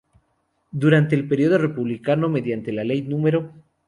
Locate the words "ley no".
2.83-3.21